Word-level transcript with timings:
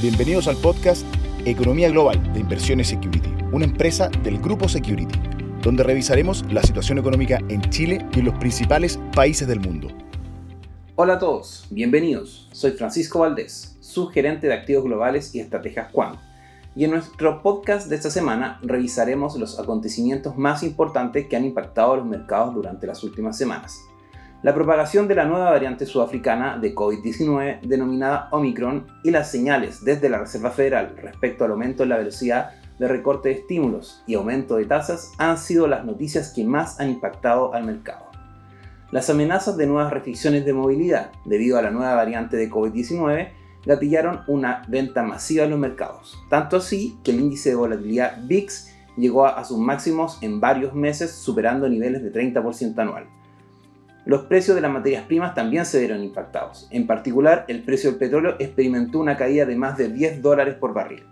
Bienvenidos 0.00 0.46
al 0.46 0.56
podcast 0.58 1.04
Economía 1.44 1.90
Global 1.90 2.32
de 2.32 2.38
Inversiones 2.38 2.86
Security, 2.86 3.34
una 3.50 3.64
empresa 3.64 4.08
del 4.22 4.38
grupo 4.38 4.68
Security, 4.68 5.18
donde 5.60 5.82
revisaremos 5.82 6.44
la 6.52 6.62
situación 6.62 6.98
económica 6.98 7.40
en 7.48 7.62
Chile 7.62 8.06
y 8.14 8.20
en 8.20 8.26
los 8.26 8.38
principales 8.38 9.00
países 9.12 9.48
del 9.48 9.58
mundo. 9.58 9.88
Hola 10.94 11.14
a 11.14 11.18
todos, 11.18 11.66
bienvenidos. 11.70 12.48
Soy 12.52 12.70
Francisco 12.70 13.18
Valdés, 13.18 13.76
subgerente 13.80 14.46
de 14.46 14.54
activos 14.54 14.84
globales 14.84 15.34
y 15.34 15.40
estrategias 15.40 15.90
Quant. 15.90 16.20
Y 16.76 16.84
en 16.84 16.92
nuestro 16.92 17.42
podcast 17.42 17.88
de 17.88 17.96
esta 17.96 18.12
semana 18.12 18.60
revisaremos 18.62 19.36
los 19.36 19.58
acontecimientos 19.58 20.38
más 20.38 20.62
importantes 20.62 21.26
que 21.26 21.34
han 21.34 21.44
impactado 21.44 21.94
a 21.94 21.96
los 21.96 22.06
mercados 22.06 22.54
durante 22.54 22.86
las 22.86 23.02
últimas 23.02 23.36
semanas 23.36 23.80
la 24.42 24.54
propagación 24.54 25.08
de 25.08 25.16
la 25.16 25.24
nueva 25.24 25.50
variante 25.50 25.84
sudafricana 25.84 26.58
de 26.58 26.72
COVID-19 26.72 27.60
denominada 27.62 28.28
Omicron 28.30 28.86
y 29.02 29.10
las 29.10 29.32
señales 29.32 29.84
desde 29.84 30.08
la 30.08 30.18
Reserva 30.18 30.52
Federal 30.52 30.94
respecto 30.96 31.44
al 31.44 31.50
aumento 31.50 31.82
en 31.82 31.88
la 31.88 31.98
velocidad 31.98 32.50
de 32.78 32.86
recorte 32.86 33.30
de 33.30 33.34
estímulos 33.34 34.04
y 34.06 34.14
aumento 34.14 34.56
de 34.56 34.66
tasas 34.66 35.12
han 35.18 35.38
sido 35.38 35.66
las 35.66 35.84
noticias 35.84 36.32
que 36.32 36.44
más 36.44 36.78
han 36.78 36.90
impactado 36.90 37.52
al 37.52 37.64
mercado. 37.64 38.06
Las 38.92 39.10
amenazas 39.10 39.56
de 39.56 39.66
nuevas 39.66 39.92
restricciones 39.92 40.44
de 40.44 40.52
movilidad 40.52 41.10
debido 41.24 41.58
a 41.58 41.62
la 41.62 41.72
nueva 41.72 41.96
variante 41.96 42.36
de 42.36 42.48
COVID-19 42.48 43.30
gatillaron 43.66 44.20
una 44.28 44.62
venta 44.68 45.02
masiva 45.02 45.44
en 45.44 45.50
los 45.50 45.58
mercados, 45.58 46.16
tanto 46.30 46.58
así 46.58 46.96
que 47.02 47.10
el 47.10 47.20
índice 47.20 47.50
de 47.50 47.56
volatilidad 47.56 48.18
VIX 48.22 48.72
llegó 48.96 49.26
a 49.26 49.44
sus 49.44 49.58
máximos 49.58 50.22
en 50.22 50.40
varios 50.40 50.74
meses 50.74 51.10
superando 51.10 51.68
niveles 51.68 52.04
de 52.04 52.12
30% 52.12 52.78
anual. 52.78 53.17
Los 54.08 54.22
precios 54.22 54.54
de 54.54 54.62
las 54.62 54.72
materias 54.72 55.04
primas 55.04 55.34
también 55.34 55.66
se 55.66 55.80
vieron 55.80 56.02
impactados. 56.02 56.66
En 56.70 56.86
particular, 56.86 57.44
el 57.46 57.62
precio 57.62 57.90
del 57.90 57.98
petróleo 57.98 58.36
experimentó 58.38 59.00
una 59.00 59.18
caída 59.18 59.44
de 59.44 59.54
más 59.54 59.76
de 59.76 59.90
10 59.90 60.22
dólares 60.22 60.54
por 60.54 60.72
barril. 60.72 61.02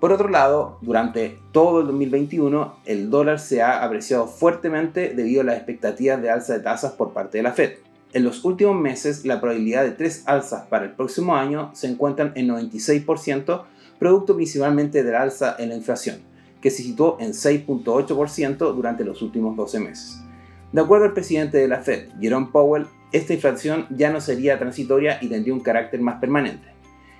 Por 0.00 0.12
otro 0.12 0.28
lado, 0.28 0.76
durante 0.82 1.38
todo 1.50 1.80
el 1.80 1.86
2021, 1.86 2.76
el 2.84 3.08
dólar 3.08 3.40
se 3.40 3.62
ha 3.62 3.82
apreciado 3.82 4.26
fuertemente 4.26 5.14
debido 5.14 5.40
a 5.40 5.44
las 5.44 5.56
expectativas 5.56 6.20
de 6.20 6.28
alza 6.28 6.52
de 6.52 6.60
tasas 6.60 6.92
por 6.92 7.14
parte 7.14 7.38
de 7.38 7.42
la 7.42 7.52
Fed. 7.52 7.78
En 8.12 8.22
los 8.22 8.44
últimos 8.44 8.78
meses, 8.78 9.24
la 9.24 9.40
probabilidad 9.40 9.82
de 9.82 9.92
tres 9.92 10.24
alzas 10.26 10.66
para 10.66 10.84
el 10.84 10.90
próximo 10.90 11.34
año 11.34 11.70
se 11.72 11.86
encuentran 11.86 12.32
en 12.34 12.48
96%, 12.48 13.62
producto 13.98 14.36
principalmente 14.36 15.02
de 15.02 15.10
la 15.10 15.22
alza 15.22 15.56
en 15.58 15.70
la 15.70 15.76
inflación, 15.76 16.18
que 16.60 16.70
se 16.70 16.82
situó 16.82 17.16
en 17.18 17.30
6.8% 17.30 18.74
durante 18.74 19.04
los 19.04 19.22
últimos 19.22 19.56
12 19.56 19.80
meses. 19.80 20.23
De 20.74 20.80
acuerdo 20.80 21.04
al 21.04 21.12
presidente 21.12 21.58
de 21.58 21.68
la 21.68 21.82
Fed, 21.82 22.08
Jerome 22.20 22.48
Powell, 22.50 22.86
esta 23.12 23.32
inflación 23.32 23.86
ya 23.90 24.10
no 24.10 24.20
sería 24.20 24.58
transitoria 24.58 25.18
y 25.20 25.28
tendría 25.28 25.54
un 25.54 25.60
carácter 25.60 26.00
más 26.00 26.18
permanente. 26.18 26.66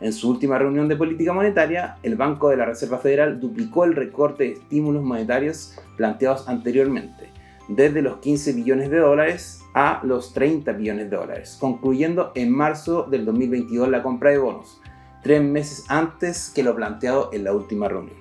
En 0.00 0.12
su 0.12 0.30
última 0.30 0.56
reunión 0.56 0.86
de 0.86 0.94
política 0.94 1.32
monetaria, 1.32 1.96
el 2.04 2.14
Banco 2.14 2.50
de 2.50 2.56
la 2.56 2.64
Reserva 2.64 2.98
Federal 2.98 3.40
duplicó 3.40 3.84
el 3.84 3.96
recorte 3.96 4.44
de 4.44 4.52
estímulos 4.52 5.02
monetarios 5.02 5.76
planteados 5.96 6.48
anteriormente, 6.48 7.30
desde 7.66 8.02
los 8.02 8.18
15 8.18 8.52
billones 8.52 8.88
de 8.88 8.98
dólares 8.98 9.62
a 9.74 10.00
los 10.04 10.32
30 10.32 10.70
billones 10.74 11.10
de 11.10 11.16
dólares, 11.16 11.56
concluyendo 11.58 12.30
en 12.36 12.52
marzo 12.52 13.02
del 13.10 13.24
2022 13.24 13.88
la 13.88 14.04
compra 14.04 14.30
de 14.30 14.38
bonos, 14.38 14.80
tres 15.24 15.42
meses 15.42 15.86
antes 15.88 16.52
que 16.54 16.62
lo 16.62 16.76
planteado 16.76 17.30
en 17.32 17.42
la 17.42 17.52
última 17.52 17.88
reunión. 17.88 18.16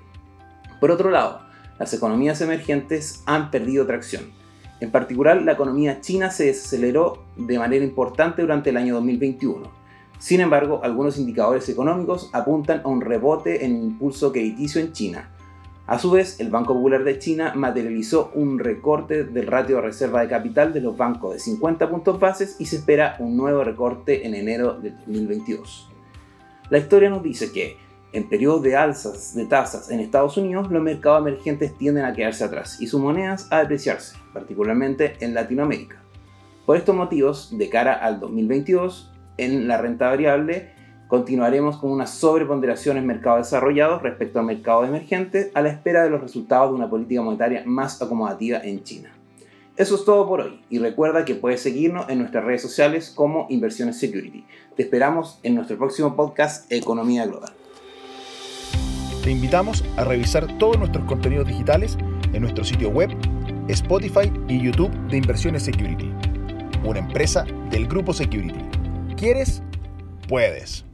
Por 0.80 0.90
otro 0.90 1.12
lado, 1.12 1.42
las 1.78 1.94
economías 1.94 2.42
emergentes 2.42 3.22
han 3.28 3.52
perdido 3.52 3.86
tracción 3.86 4.40
en 4.80 4.92
particular, 4.92 5.42
la 5.42 5.54
economía 5.54 6.00
china 6.02 6.32
se 6.32 6.46
desaceleró 6.46 7.24
de 7.36 7.60
manera 7.60 7.84
importante 7.84 8.42
durante 8.42 8.70
el 8.70 8.78
año 8.78 8.96
2021. 8.96 9.80
Sin 10.20 10.42
embargo, 10.42 10.82
algunos 10.84 11.18
indicadores 11.18 11.68
económicos 11.70 12.30
apuntan 12.34 12.82
a 12.84 12.88
un 12.88 13.02
rebote 13.02 13.66
en 13.66 13.76
el 13.76 13.84
impulso 13.84 14.32
crediticio 14.32 14.82
en 14.82 14.94
China. 14.94 15.32
A 15.88 15.98
su 15.98 16.12
vez, 16.12 16.40
el 16.40 16.50
Banco 16.50 16.74
Popular 16.74 17.04
de 17.04 17.18
China 17.18 17.54
materializó 17.56 18.32
un 18.36 18.60
recorte 18.60 19.24
del 19.24 19.48
ratio 19.48 19.78
de 19.78 19.82
reserva 19.82 20.22
de 20.22 20.28
capital 20.28 20.72
de 20.72 20.82
los 20.82 20.96
bancos 20.96 21.34
de 21.34 21.40
50 21.40 21.90
puntos 21.90 22.20
bases 22.20 22.58
y 22.60 22.66
se 22.66 22.76
espera 22.76 23.16
un 23.20 23.36
nuevo 23.36 23.64
recorte 23.64 24.28
en 24.28 24.36
enero 24.36 24.74
de 24.80 24.92
2022. 24.92 25.90
La 26.70 26.78
historia 26.78 27.10
nos 27.10 27.24
dice 27.24 27.52
que 27.52 27.78
en 28.12 28.28
periodos 28.28 28.64
de 28.64 28.76
alzas 28.76 29.36
de 29.36 29.46
tasas 29.46 29.92
en 29.92 30.00
Estados 30.00 30.38
Unidos, 30.38 30.72
los 30.72 30.82
mercados 30.82 31.22
emergentes 31.28 31.78
tienden 31.78 32.06
a 32.06 32.14
quedarse 32.14 32.44
atrás 32.44 32.82
y 32.82 32.88
sus 32.88 33.00
monedas 33.00 33.48
a 33.52 33.60
depreciarse, 33.60 34.18
particularmente 34.34 35.16
en 35.20 35.34
Latinoamérica. 35.34 36.02
Por 36.66 36.78
estos 36.78 36.96
motivos, 36.96 37.58
de 37.58 37.70
cara 37.70 37.94
al 37.94 38.20
2022, 38.20 39.12
en 39.38 39.68
la 39.68 39.78
renta 39.78 40.08
variable 40.08 40.72
continuaremos 41.08 41.78
con 41.78 41.92
una 41.92 42.06
sobreponderación 42.06 42.98
en 42.98 43.08
mercados 43.08 43.48
desarrollados 43.48 44.04
respecto 44.04 44.40
a 44.40 44.44
mercados 44.44 44.88
emergentes 44.88 45.50
a 45.56 45.62
la 45.62 45.70
espera 45.70 46.04
de 46.04 46.12
los 46.12 46.22
resultados 46.22 46.70
de 46.70 46.76
una 46.76 46.90
política 46.90 47.24
monetaria 47.24 47.64
más 47.66 48.00
acomodativa 48.02 48.60
en 48.60 48.84
China. 48.84 49.12
Eso 49.76 49.96
es 49.96 50.06
todo 50.06 50.28
por 50.28 50.42
hoy 50.42 50.62
y 50.70 50.78
recuerda 50.78 51.26
que 51.26 51.36
puedes 51.36 51.62
seguirnos 51.62 52.10
en 52.10 52.20
nuestras 52.20 52.44
redes 52.44 52.62
sociales 52.62 53.10
como 53.10 53.48
Inversiones 53.50 53.98
Security. 53.98 54.46
Te 54.76 54.84
esperamos 54.84 55.40
en 55.42 55.56
nuestro 55.56 55.78
próximo 55.78 56.16
podcast 56.16 56.72
Economía 56.72 57.26
Global. 57.26 57.59
Te 59.24 59.32
invitamos 59.32 59.84
a 59.98 60.06
revisar 60.06 60.48
todos 60.58 60.78
nuestros 60.78 61.06
contenidos 61.06 61.48
digitales 61.48 61.98
en 62.32 62.42
nuestro 62.42 62.64
sitio 62.64 62.90
web, 62.90 63.10
Spotify 63.68 64.32
y 64.48 64.62
YouTube 64.62 64.92
de 65.10 65.18
Inversiones 65.18 65.64
Security, 65.64 66.10
una 66.84 67.00
empresa 67.00 67.46
del 67.70 67.88
grupo 67.88 68.14
Security. 68.14 68.60
¿Quieres? 69.18 69.62
Puedes. 70.28 70.89